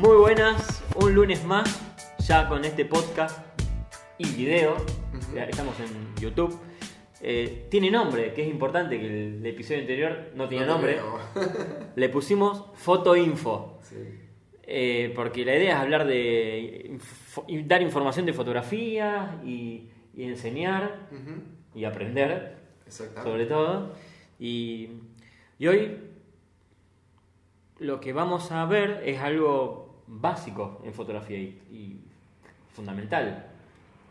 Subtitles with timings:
[0.00, 1.80] Muy buenas, un lunes más,
[2.26, 3.38] ya con este podcast
[4.18, 4.76] y video.
[5.34, 6.58] Ya Estamos en YouTube.
[7.22, 10.98] Eh, tiene nombre, que es importante, que el, el episodio anterior no tenía No nombre.
[11.96, 13.78] Le pusimos Foto Info.
[13.82, 13.96] Sí.
[14.62, 21.08] Eh, porque la idea es hablar de info- dar información de fotografía y, y enseñar
[21.74, 22.56] y aprender,
[22.88, 23.92] sobre todo.
[24.38, 24.90] Y,
[25.58, 25.98] y hoy
[27.80, 32.04] lo que vamos a ver es algo básico en fotografía y, y
[32.72, 33.46] fundamental.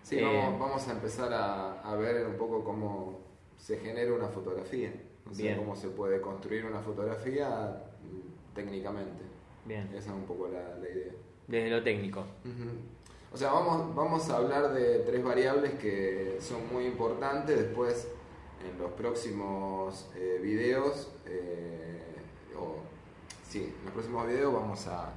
[0.04, 3.20] Sí, Eh, vamos, vamos a empezar a, a ver un poco cómo
[3.58, 4.94] se genera una fotografía.
[5.30, 9.24] O sea, cómo se puede construir una fotografía mm, técnicamente.
[9.66, 11.12] Bien, Esa es un poco la, la idea.
[11.48, 12.26] desde lo técnico.
[13.32, 17.56] O sea, vamos, vamos a hablar de tres variables que son muy importantes.
[17.60, 18.08] Después,
[18.68, 22.02] en los próximos eh, videos, eh,
[22.58, 22.78] o
[23.48, 25.12] sí, en los próximos videos vamos a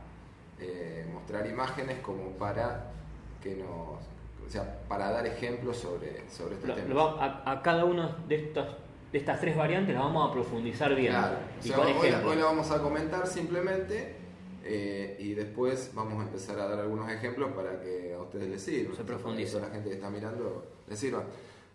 [0.63, 2.91] eh, mostrar imágenes como para
[3.43, 6.89] que nos, o sea, para dar ejemplos sobre, sobre este Lo- tema.
[6.89, 8.69] lo va- a, a cada una de estas,
[9.13, 11.13] de estas tres variantes las vamos a profundizar bien.
[11.13, 11.37] Claro.
[11.37, 12.33] O Y sea, con hoy, ejemplos.
[12.33, 14.17] hoy la vamos a comentar simplemente
[14.65, 18.63] eh, y después vamos a empezar a dar algunos ejemplos para que a ustedes les
[18.63, 18.95] sirva.
[18.95, 21.25] Se que a la gente que está mirando les sirva.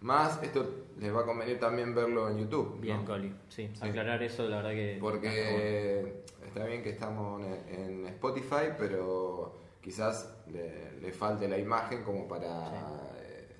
[0.01, 2.79] Más, esto les va a convenir también verlo en YouTube.
[2.79, 3.05] Bien, ¿no?
[3.05, 3.33] Coli.
[3.49, 3.79] Sí, Sí.
[3.87, 4.97] aclarar eso, la verdad que.
[5.01, 12.03] Porque está bien que estamos en, en Spotify, pero quizás le, le falte la imagen
[12.03, 13.11] como para...
[13.21, 13.55] eh,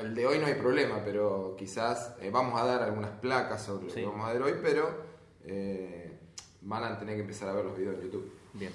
[0.00, 3.88] el de hoy no hay problema, pero quizás eh, vamos a dar algunas placas sobre
[3.88, 5.02] lo que vamos a ver hoy, pero
[5.44, 6.18] eh,
[6.62, 8.32] van a tener que empezar a ver los videos en YouTube.
[8.54, 8.72] Bien.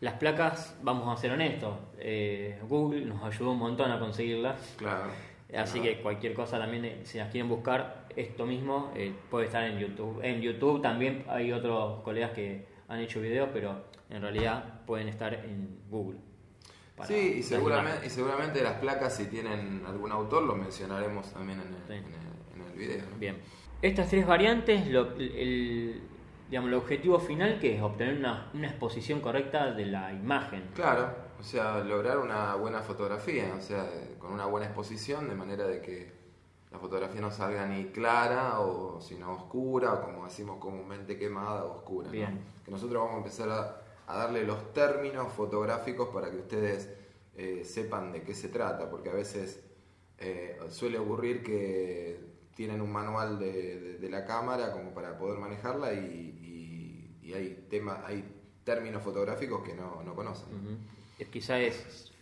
[0.00, 1.76] Las placas, vamos a ser honestos,
[2.68, 4.74] Google nos ayudó un montón a conseguirlas.
[4.76, 5.10] Claro.
[5.56, 9.64] Así que cualquier cosa también, eh, si las quieren buscar, esto mismo eh, puede estar
[9.64, 10.20] en YouTube.
[10.22, 15.34] En YouTube también hay otros colegas que han hecho videos, pero en realidad pueden estar
[15.34, 16.18] en Google.
[17.04, 21.66] Sí, y seguramente, y seguramente las placas, si tienen algún autor, lo mencionaremos también en
[21.68, 21.92] el, Sí.
[21.94, 23.10] en el, en el video.
[23.10, 23.18] ¿no?
[23.18, 23.36] Bien.
[23.80, 26.00] Estas tres variantes, lo- el,
[26.48, 30.62] digamos, el objetivo final que es obtener una, una exposición correcta de la imagen.
[30.74, 31.12] Claro,
[31.42, 33.84] o sea, lograr una buena fotografía, o sea,
[34.20, 36.12] con una buena exposición, de manera de que
[36.70, 41.78] la fotografía no salga ni clara o sino oscura, o como decimos comúnmente quemada o
[41.78, 42.06] oscura.
[42.06, 42.12] ¿no?
[42.12, 42.40] Bien.
[42.64, 46.88] Que nosotros vamos a empezar a, a darle los términos fotográficos para que ustedes
[47.34, 49.64] eh, sepan de qué se trata, porque a veces
[50.18, 52.20] eh, suele ocurrir que
[52.54, 57.34] tienen un manual de, de- de la cámara como para poder manejarla y, y- y
[57.34, 58.22] hay temas, hay
[58.62, 60.48] términos fotográficos que no, no conocen.
[60.54, 60.68] Ujú.
[60.70, 62.12] Es- Quizá es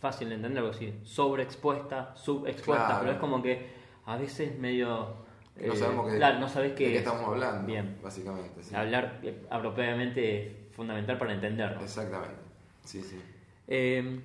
[0.00, 3.00] fácil de entender algo así, sobreexpuesta, subexpuesta, Claro.
[3.00, 3.66] pero es como que
[4.06, 5.26] a veces medio...
[5.56, 6.98] Que no eh, sabemos qué, claro, no sabes de qué qué es.
[7.00, 7.98] estamos hablando, Bien.
[8.02, 8.62] básicamente.
[8.62, 8.74] sí.
[8.74, 11.80] Hablar eh, apropiadamente es fundamental para entenderlo.
[11.82, 12.36] Exactamente.
[12.84, 13.20] Sí, sí.
[13.66, 14.20] Eh,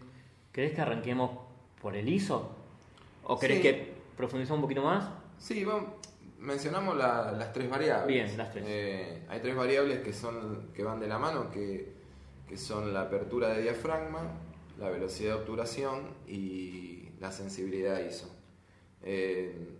[0.51, 1.31] ¿Querés que arranquemos
[1.81, 2.55] por el ISO?
[3.23, 3.63] ¿O querés Sí.
[3.63, 5.09] que profundicemos un poquito más?
[5.39, 5.85] Sí, vamos,
[6.37, 8.07] mencionamos la- las tres variables.
[8.07, 8.63] Bien, las tres.
[8.67, 11.91] Eh, hay tres variables que son que van de la mano, que,
[12.53, 14.19] que son la apertura de diafragma,
[14.77, 18.29] la velocidad de obturación y la sensibilidad ISO.
[19.01, 19.71] Eh,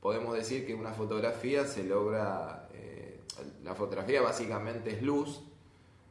[0.00, 3.20] podemos decir que una fotografía se logra, eh,
[3.62, 5.40] la fotografía básicamente es luz,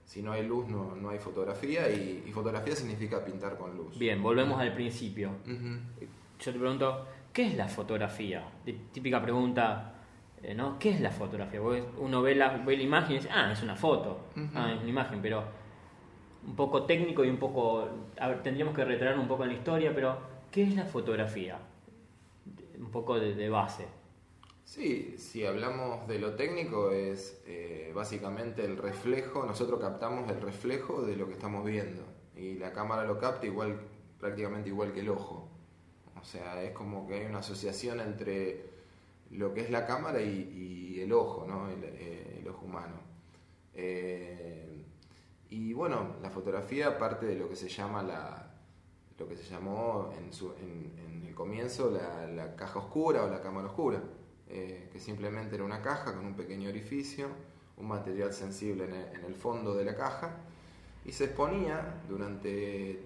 [0.05, 3.99] si no hay luz no, no hay fotografía y, y fotografía significa pintar con luz.
[3.99, 5.31] Bien, volvemos al principio.
[5.45, 8.41] Yo te pregunto, ¿qué es la fotografía?
[8.93, 9.95] Típica pregunta,
[10.41, 10.79] eh, ¿no?
[10.79, 11.59] ¿Qué es la fotografía?
[11.59, 14.79] Porque Uno ve la, ve la imagen y dice, ah, es una foto, ah, es
[14.79, 15.61] una imagen, pero
[16.45, 17.87] un poco técnico y un poco,
[18.43, 20.17] tendríamos que retraer un poco en la historia, pero
[20.51, 21.59] ¿qué es la fotografía?
[22.77, 23.87] Un poco de, base.
[24.65, 31.01] Sí, si hablamos de lo técnico es eh, básicamente el reflejo, nosotros captamos el reflejo
[31.01, 32.03] de lo que estamos viendo
[32.35, 33.79] y la cámara lo capta igual,
[34.19, 35.49] prácticamente igual que el ojo.
[36.19, 38.73] O sea, es como que hay una asociación entre
[39.31, 41.69] lo que es la cámara y, el ojo, ¿no?
[41.69, 42.95] el, eh, ojo humano.
[43.73, 44.02] Eh,
[45.73, 48.47] y bueno, la fotografía parte de lo que se llama la,
[49.17, 53.27] lo que se llamó en, su- en- en el comienzo la, la caja oscura o
[53.27, 53.99] la cámara oscura,
[54.49, 57.25] eh, que simplemente era una caja con un pequeño orificio,
[57.77, 60.35] un material sensible en el, en el fondo de la caja,
[61.05, 63.01] y se exponía durante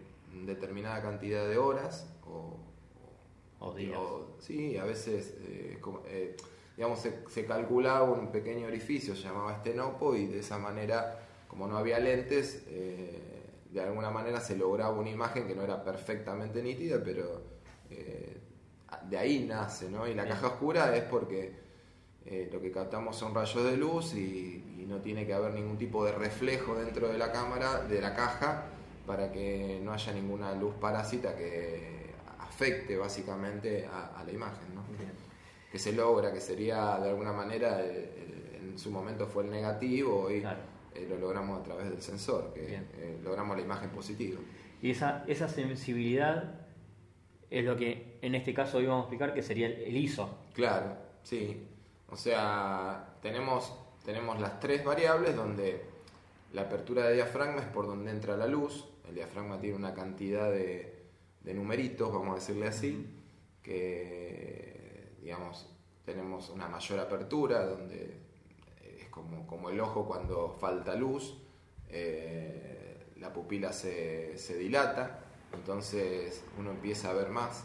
[0.46, 2.58] determinada cantidad de horas o,
[3.62, 3.98] O días.
[3.98, 6.36] o- sí, a veces, eh, como- eh,
[6.76, 11.24] digamos, se, se calculaba un pequeño orificio, se llamaba estenopo, y de esa manera,
[11.58, 13.20] como no había lentes, eh,
[13.72, 17.42] de alguna manera se lograba una imagen que no era perfectamente nítida, pero
[17.90, 18.38] eh,
[19.10, 20.08] de ahí nace, ¿no?
[20.08, 21.56] Y la caja oscura es porque
[22.28, 26.06] eh, lo que captamos son rayos de luz y, no tiene que haber ningún tipo
[26.06, 28.68] de reflejo dentro de la cámara, de la caja,
[29.06, 34.74] para que no haya ninguna luz parásita que afecte básicamente a, la imagen.
[34.74, 34.84] ¿no?
[35.70, 40.42] Que se logra, que sería de alguna manera, en su momento fue el negativo y
[41.08, 42.82] lo logramos a través del sensor, que
[43.24, 44.40] logramos la imagen positiva.
[44.82, 46.62] Y esa, esa sensibilidad
[47.50, 50.30] es lo que en este caso íbamos a explicar que sería el, ISO.
[50.54, 51.66] Claro, sí.
[52.10, 53.74] O sea, tenemos,
[54.06, 55.82] tenemos las tres variables donde
[56.54, 58.86] la apertura de diafragma es por donde entra la luz.
[59.08, 61.06] El diafragma tiene una cantidad de,
[61.42, 63.08] de numeritos, vamos a decirle así,
[63.64, 65.68] que digamos
[66.06, 68.27] tenemos una mayor apertura donde
[69.48, 71.38] como, el ojo cuando falta luz.
[71.90, 75.20] Eh, la pupila se, se dilata,
[75.54, 77.64] entonces uno empieza a ver más.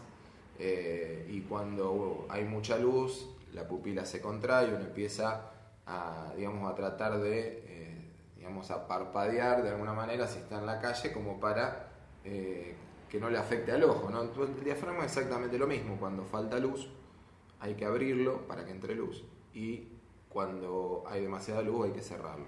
[0.58, 5.50] Eh, y cuando hay mucha luz, la pupila se contrae, uno empieza
[5.86, 10.66] a, digamos, a tratar de, eh, digamos, a parpadear de alguna manera si está en
[10.66, 11.88] la calle como para
[12.22, 14.08] que no le afecte al ojo.
[14.08, 14.22] ¿no?
[14.22, 16.88] el diafragma es exactamente lo mismo, cuando falta luz
[17.62, 19.24] hay que abrirlo para que entre luz
[19.54, 19.86] y
[20.32, 22.46] cuando hay demasiada luz hay que cerrarlo.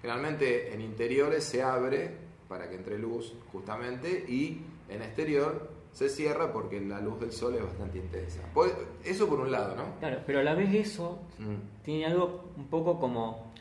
[0.00, 2.10] Generalmente en interiores se abre
[2.48, 7.54] para que entre luz justamente y en exterior se cierra porque la luz del sol
[7.54, 8.40] es bastante intensa.
[8.52, 8.74] Pues,
[9.04, 9.98] eso por un lado, ¿no?
[10.00, 11.82] Claro, pero a la vez eso mm.
[11.84, 13.52] tiene algo un poco como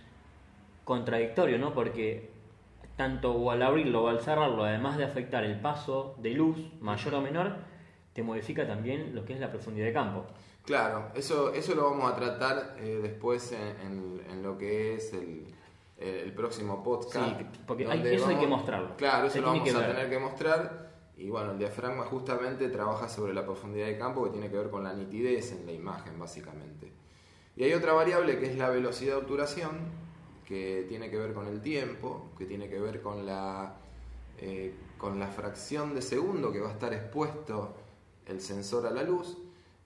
[0.84, 1.74] contradictorio, ¿no?
[1.74, 2.32] Porque
[2.96, 7.16] tanto o al abrirlo o al cerrarlo, además de afectar el paso de luz mayor
[7.16, 7.56] o menor,
[8.14, 10.26] te modifica también lo que es la profundidad de campo.
[10.64, 15.46] Claro, eso, eso lo vamos a tratar eh, después en, lo que es el,
[15.98, 17.40] el próximo podcast.
[17.40, 18.96] Sí, porque eso hay que mostrarlo.
[18.98, 20.92] Claro, eso lo vamos a tener que mostrar.
[21.18, 24.72] Y bueno, el diafragma justamente trabaja sobre la profundidad de campo que tiene que ver
[24.72, 26.92] con la nitidez en la imagen, básicamente.
[27.56, 29.78] Y hay otra variable que es la velocidad de obturación,
[30.46, 33.76] que tiene que ver con el tiempo, que tiene que ver con la,
[34.40, 37.76] eh, con la fracción de segundo que va a estar expuesto
[38.26, 39.38] el sensor a la luz,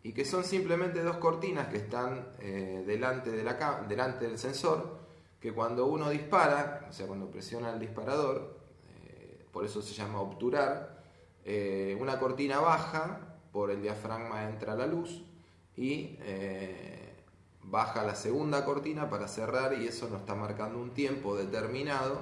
[0.05, 4.99] y que son simplemente dos cortinas que están eh, delante, de la, delante del sensor
[5.39, 8.55] que cuando uno dispara, o sea, cuando presiona el disparador,
[8.99, 11.01] eh, por eso se llama obturar,
[11.43, 15.23] eh, una cortina baja, por el diafragma entra la luz
[15.75, 16.19] y
[17.63, 22.21] baja la segunda cortina para cerrar y eso nos está marcando un tiempo determinado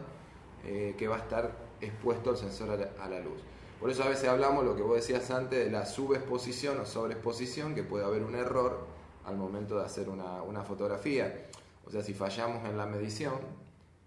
[0.63, 1.51] que va a estar
[1.81, 3.41] expuesto el sensor a la, luz.
[3.83, 7.75] Por eso a veces hablamos lo que vos decías antes de la subexposición o sobreexposición,
[7.75, 8.87] que puede haber un error
[9.25, 11.47] al momento de hacer una, una fotografía.
[11.85, 13.33] O sea, si fallamos en la medición,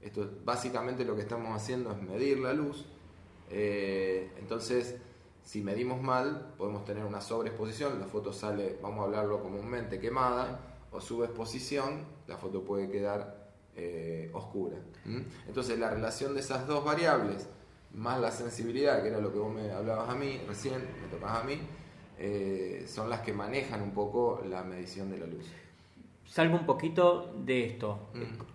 [0.00, 2.87] esto básicamente lo que estamos haciendo es medir la luz.
[3.50, 4.96] Eh, entonces,
[5.44, 10.58] si medimos mal, podemos tener una sobreexposición, la foto sale, vamos a hablarlo comúnmente, quemada,
[10.90, 14.78] o subexposición, la foto puede quedar eh, oscura.
[15.46, 17.46] Entonces, la relación de esas dos variables,
[17.97, 21.43] más la sensibilidad, que era lo que vos me hablabas a mí, recién me tocabas
[21.43, 21.59] a mí,
[22.19, 25.47] eh, son las que manejan un poco la medición de la luz
[26.27, 27.99] salgo un poquito de esto.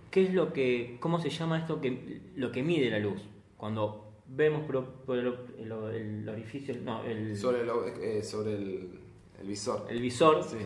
[0.10, 3.22] ¿Qué es lo que, cómo se llama esto que lo que mide la luz?
[3.58, 7.62] Cuando vemos por, el, orificio, no, el sobre,
[8.02, 9.00] eh, sobre el,
[9.44, 9.88] visor.
[9.90, 10.44] El visor.
[10.44, 10.58] Sí.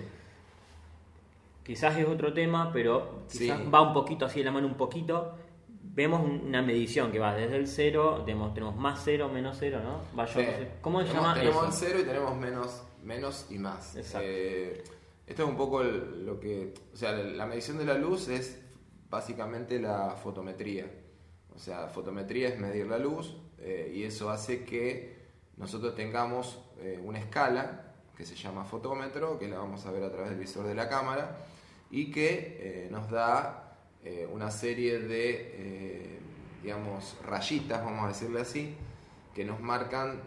[1.63, 5.35] Quizás es otro tema, pero quizás va un poquito así de la mano un poquito.
[5.95, 10.01] Vemos una medición que va desde el cero, tenemos, tenemos más cero, menos cero, ¿no?
[10.13, 10.41] Va yo,
[10.81, 13.95] ¿Cómo se llama tenemos el cero y tenemos menos, menos y más.
[13.95, 14.27] Exacto.
[14.29, 14.83] Eh,
[15.25, 18.61] esto es un poco lo que, o sea, la medición de la luz es
[19.09, 20.91] básicamente la fotometría.
[21.55, 25.15] O sea, fotometría es medir la luz eh, y eso hace que
[25.55, 30.11] nosotros tengamos eh, una escala que se llama fotómetro, que la vamos a ver a
[30.11, 31.37] través del visor de la cámara
[31.89, 33.64] y que nos da
[34.31, 36.19] una serie de,
[36.61, 38.75] digamos, rayitas, vamos a decirle así,
[39.33, 40.21] que nos marcan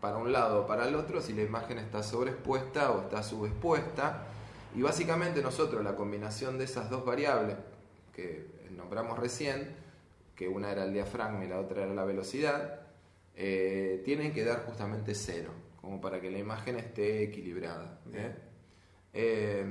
[0.00, 4.26] para un lado o para el otro si la imagen está sobreexpuesta o está subexpuesta
[4.74, 7.56] y básicamente nosotros la combinación de esas dos variables
[8.14, 9.74] que nombramos recién,
[10.34, 12.80] que una era el diafragma y la otra era la velocidad,
[13.36, 15.50] eh, tienen que dar justamente cero,
[15.80, 18.00] como para que la imagen esté equilibrada.
[19.12, 19.64] Eh,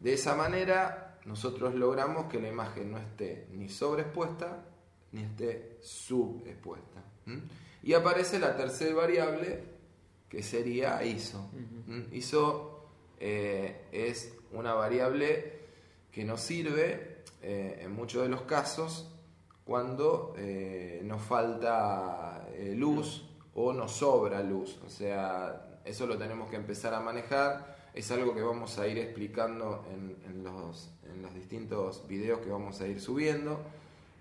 [0.00, 4.64] de esa manera nosotros logramos que la imagen no esté ni sobreexpuesta
[5.12, 7.04] ni esté subexpuesta.
[7.82, 9.62] Y aparece la tercera variable
[10.28, 11.50] que sería ISO.
[12.10, 12.88] ISO
[13.20, 15.60] eh, es una variable
[16.10, 19.08] que nos sirve eh, en muchos de los casos
[19.64, 24.80] cuando eh, nos falta luz o nos sobra luz.
[24.84, 28.98] O sea, eso lo tenemos que empezar a manejar es algo que vamos a ir
[28.98, 33.60] explicando en, los, en los distintos videos que vamos a ir subiendo,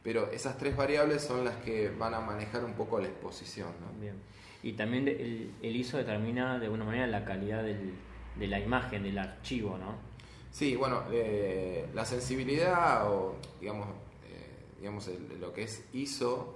[0.03, 3.69] pero esas tres variables son las que van a manejar un poco la exposición.
[3.99, 4.15] Bien.
[4.63, 9.77] Y también el, ISO determina de alguna manera la calidad de la imagen, del archivo,
[9.77, 10.11] ¿no?
[10.51, 13.87] Sí, bueno, eh, la sensibilidad o digamos,
[14.27, 15.09] eh, digamos
[15.39, 16.55] lo que es ISO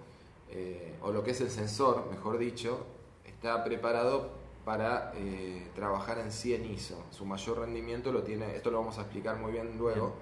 [0.51, 2.86] eh, o lo que es el sensor, mejor dicho,
[3.25, 4.31] está preparado
[4.65, 5.13] para
[5.75, 7.03] trabajar en 100 ISO.
[7.12, 10.15] Su mayor rendimiento lo tiene, esto lo vamos a explicar muy bien luego.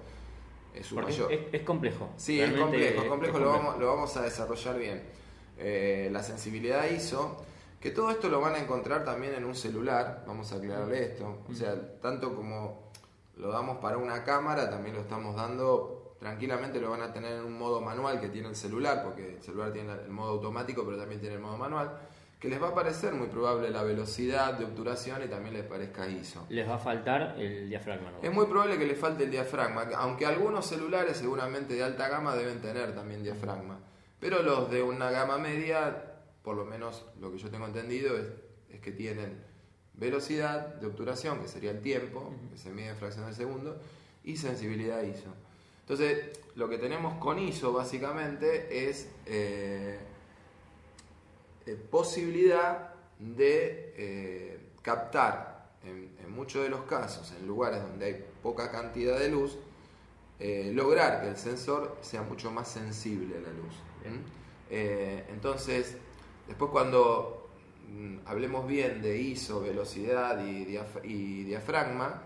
[0.72, 1.32] Es, su mayor.
[1.32, 2.10] Es, complejo.
[2.16, 5.02] Sí, es complejo, es complejo, Lo, vamos, lo vamos a desarrollar bien.
[6.12, 7.44] la sensibilidad ISO
[7.84, 11.40] que todo esto lo van a encontrar también en un celular, vamos a aclararle esto.
[11.46, 12.90] O sea, tanto como
[13.36, 17.44] lo damos para una cámara, también lo estamos dando, tranquilamente lo van a tener en
[17.44, 20.96] un modo manual que tiene el celular, porque el celular tiene el modo automático, pero
[20.96, 21.94] también tiene el modo manual,
[22.44, 26.06] que les va a parecer muy probable la velocidad de obturación y también les parezca
[26.06, 26.44] ISO.
[26.50, 28.12] Les va a faltar el diafragma.
[28.20, 32.36] Es muy probable que les falte el diafragma, aunque algunos celulares seguramente de alta gama
[32.36, 33.80] deben tener también diafragma,
[34.20, 38.26] pero los de una gama media por lo menos lo que yo tengo entendido es,
[38.82, 39.42] que tienen
[39.94, 43.80] velocidad de obturación, que sería el tiempo, que se mide en fracción de segundo,
[44.22, 45.32] y sensibilidad ISO.
[45.80, 49.98] Entonces, lo que tenemos con ISO básicamente es eh,
[51.66, 58.72] eh, posibilidad de eh, captar en, muchos de los casos, en lugares donde hay poca
[58.72, 59.56] cantidad de luz,
[60.40, 63.74] lograr que el sensor sea mucho más sensible a la luz.
[65.30, 65.96] entonces,
[66.46, 67.48] Después cuando
[67.88, 72.22] mm, hablemos bien de ISO, velocidad y, diafragma,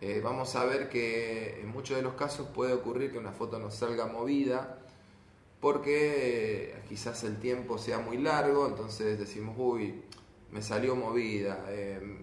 [0.00, 3.58] eh, vamos a ver que en muchos de los casos puede ocurrir que una foto
[3.60, 4.80] no salga movida
[5.62, 10.02] porque eh, quizás el tiempo sea muy largo, entonces decimos, uy,
[10.50, 12.18] me salió movida, em,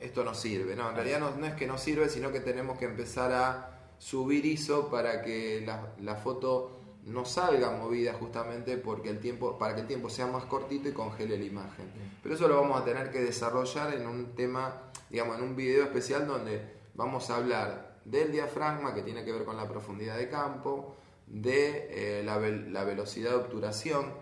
[0.00, 0.74] esto no sirve.
[0.74, 4.44] No, en realidad no, es que no sirve, sino que tenemos que empezar a subir
[4.44, 5.64] ISO para que
[6.00, 10.44] la foto no salga movida justamente porque el tiempo, para que el tiempo sea más
[10.44, 11.90] cortito y congele la imagen.
[12.22, 15.84] Pero eso lo vamos a tener que desarrollar en un tema, digamos, en un video
[15.84, 16.62] especial donde
[16.94, 22.20] vamos a hablar del diafragma que tiene que ver con la profundidad de campo, de
[22.20, 22.38] eh, la,
[22.84, 24.12] velocidad de obturación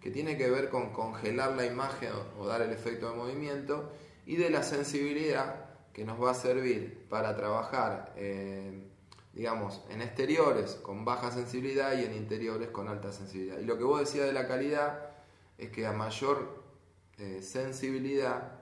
[0.00, 3.92] que tiene que ver con congelar la imagen o, dar el efecto de movimiento
[4.26, 8.90] y de la sensibilidad que nos va a servir para trabajar eh,
[9.32, 13.58] digamos, en exteriores con baja sensibilidad y en interiores con alta sensibilidad.
[13.58, 15.10] Y lo que vos decías de la calidad
[15.58, 16.62] es que a mayor
[17.18, 18.60] eh, sensibilidad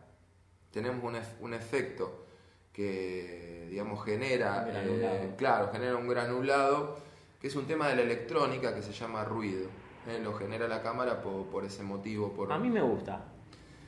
[0.70, 2.26] tenemos un, un, efecto
[2.72, 6.98] que, digamos, genera, claro, genera un granulado,
[7.40, 9.68] que es un tema de la electrónica que se llama ruido.
[10.06, 12.32] Eh, lo genera la cámara por, ese motivo.
[12.32, 12.52] Por...
[12.52, 13.24] A mí me gusta.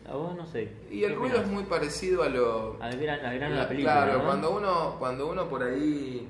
[0.06, 0.72] A vos no sé.
[0.90, 2.76] Y el ruido es muy parecido a lo...
[2.80, 3.22] Al gran,
[3.56, 4.04] la película.
[4.04, 6.26] Claro, cuando, uno, cuando uno por ahí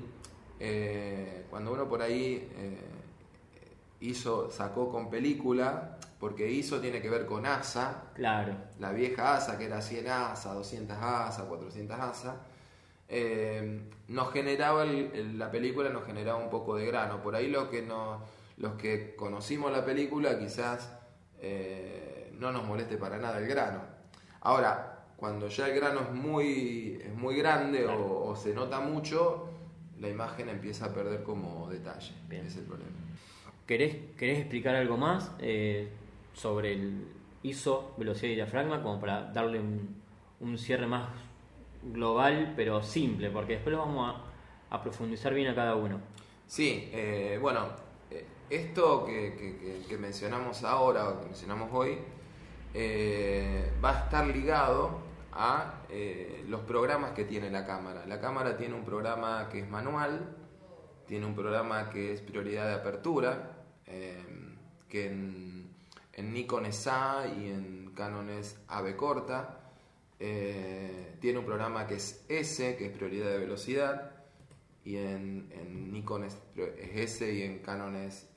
[0.63, 2.77] eh, cuando uno por ahí eh,
[4.01, 8.53] hizo, sacó con película, porque hizo tiene que ver con ASA, claro.
[8.77, 12.35] la vieja ASA que era 100 ASA, 200 ASA, 400 ASA,
[13.11, 17.21] eh, nos generaba la película nos generaba un poco de grano.
[17.21, 17.87] Por ahí lo que
[18.57, 20.97] los que conocimos la película quizás
[22.39, 23.81] no nos moleste para nada el grano.
[24.41, 24.91] Ahora,
[25.21, 29.49] cuando ya el grano es muy, es muy grande o, se nota mucho,
[29.99, 32.11] la imagen empieza a perder como detalle.
[32.27, 32.47] Bien.
[32.47, 32.89] Es el problema.
[33.67, 35.89] ¿Querés, querés explicar algo más eh,
[36.33, 37.07] sobre el
[37.43, 41.07] ISO, velocidad y diafragma, como para darle un, cierre más
[41.83, 44.15] global, pero simple, porque después lo vamos
[44.69, 45.99] a, profundizar bien a cada uno?
[46.47, 47.67] Sí, eh, bueno,
[48.09, 51.97] eh, esto que, mencionamos ahora, o que mencionamos hoy,
[53.83, 58.05] va a estar ligado a eh, los programas que tiene la cámara.
[58.05, 60.35] La cámara tiene un programa que es manual,
[61.07, 64.23] tiene un programa que es prioridad de apertura, eh,
[64.89, 65.71] que en,
[66.17, 69.70] Nikon es A y en Canon es AB corta.
[70.23, 74.11] Eh, tiene un programa que es S, que es prioridad de velocidad,
[74.85, 78.29] y en, Nikon es, S y en Canon es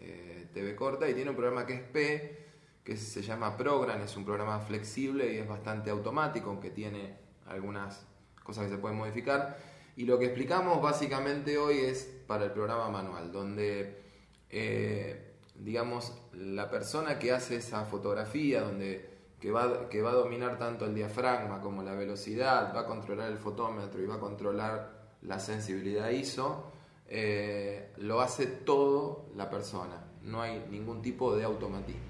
[0.55, 2.45] TV corta, y tiene un programa que es P,
[2.85, 8.07] que se llama Program, es un programa flexible y es bastante automático, aunque tiene algunas
[8.43, 9.59] cosas que se pueden modificar.
[9.97, 14.03] Y lo que explicamos básicamente hoy es para el programa manual, donde,
[14.51, 20.59] eh, digamos, la persona que hace esa fotografía, donde que va, que va a dominar
[20.59, 25.05] tanto el diafragma como la velocidad, va a controlar el fotómetro y va a controlar
[25.23, 26.73] la sensibilidad ISO,
[27.09, 32.01] eh, lo hace todo la persona, no hay ningún tipo de automatismo.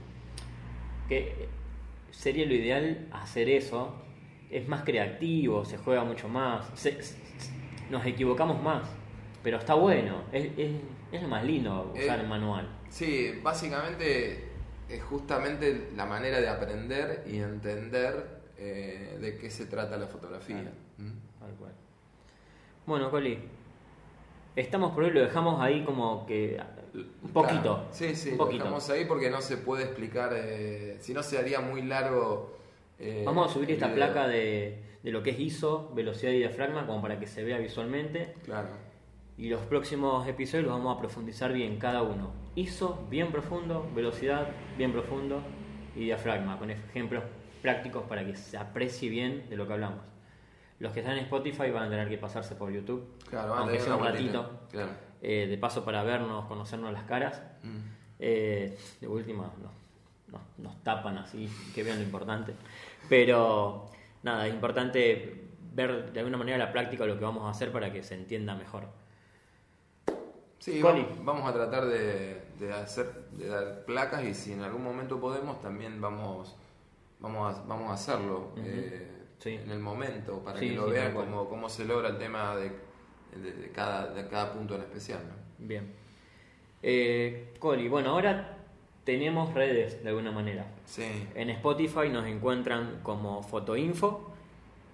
[1.08, 1.48] Que
[2.10, 3.92] sería lo ideal hacer eso.
[4.50, 7.16] Es más creativo, se juega mucho más, se- se-
[7.90, 8.88] nos equivocamos más,
[9.42, 10.70] pero está bueno, es, es,
[11.10, 12.68] es lo más lindo usar Eh, el manual.
[12.88, 14.43] Sí, básicamente
[14.88, 20.60] es justamente la manera de aprender y entender eh, de qué se trata la fotografía.
[20.60, 20.76] Claro.
[20.98, 21.38] ¿Mm?
[21.40, 21.72] Tal cual.
[22.86, 23.38] Bueno, Coli,
[24.56, 26.60] estamos por hoy, lo dejamos ahí como que
[27.22, 27.62] un poquito.
[27.62, 27.88] Claro.
[27.90, 28.64] Sí, sí, un lo poquito.
[28.64, 32.56] dejamos ahí porque no se puede explicar, eh, si no se haría muy largo.
[32.98, 33.96] eh, Vamos a subir esta video.
[34.06, 37.58] placa de, de lo que es ISO, velocidad y diafragma, como para que se vea
[37.58, 38.34] visualmente.
[38.44, 38.68] Claro.
[39.36, 42.30] Y los próximos episodios los vamos a profundizar bien cada uno.
[42.54, 44.48] ISO, bien profundo, velocidad,
[44.78, 45.40] bien profundo
[45.96, 47.24] y diafragma, con ejemplos
[47.60, 50.00] prácticos para que se aprecie bien de lo que hablamos.
[50.78, 53.96] Los que están en Spotify van a tener que pasarse por YouTube, Claro, aunque sea
[53.96, 54.90] un ratito, Claro.
[55.22, 57.42] eh, de paso para vernos, conocernos las caras.
[57.62, 57.78] Mm.
[58.20, 59.72] Eh, de última, nos,
[60.32, 62.54] nos- nos tapan así, que vean lo importante.
[63.08, 63.90] Pero
[64.22, 67.92] nada, es importante ver de alguna manera la práctica lo que vamos a hacer para
[67.92, 68.84] que se entienda mejor.
[70.64, 71.06] Sí, Coli.
[71.22, 75.60] vamos, a tratar de, de hacer, de dar placas y si en algún momento podemos
[75.60, 76.56] también vamos,
[77.20, 79.50] vamos, a, vamos a hacerlo eh, Sí.
[79.62, 82.56] en el momento para Sí, que lo sí, vean cómo, cómo se logra el tema
[82.56, 82.70] de,
[83.42, 85.20] de- de cada, de cada punto en especial.
[85.28, 85.34] ¿no?
[85.66, 85.92] Bien.
[86.82, 88.56] Eh, Coli, bueno, ahora
[89.04, 90.66] tenemos redes de alguna manera.
[90.86, 94.30] Sí, En Spotify nos encuentran como Fotoinfo,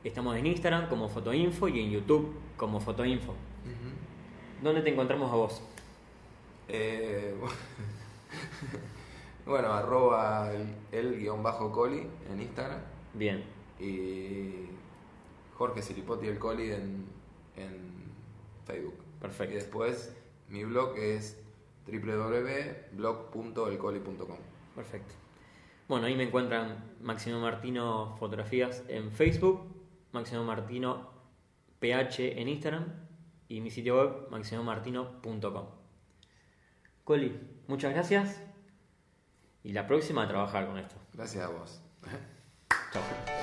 [0.03, 3.35] estamos en Instagram como Fotoinfo y en YouTube como Fotoinfo.
[4.63, 5.63] ¿Dónde te encontramos a vos?
[6.69, 7.35] Eh,
[9.47, 10.53] bueno, arroba
[10.93, 12.81] el, guion bajo coli en Instagram
[13.15, 13.43] Bien,
[13.79, 14.67] y
[15.55, 17.07] Jorge Silipotti el coli en,
[17.57, 18.13] en
[18.67, 18.97] Facebook.
[19.21, 19.55] Perfecto.
[19.55, 20.15] Y después
[20.49, 21.41] mi blog es
[21.87, 24.37] www.blog.elcoli.com.
[24.77, 25.15] perfecto.
[25.89, 29.63] Bueno, ahí me encuentran Máximo Martino Fotografías en Facebook,
[30.13, 31.09] Máximo Martino
[31.81, 33.10] PH en Instagram
[33.51, 35.67] y mi sitio web maximomartino.com.
[37.05, 38.41] Coli, muchas gracias
[39.65, 40.95] y la próxima a trabajar con esto.
[41.13, 41.83] Gracias a vos.
[42.93, 43.40] Chao.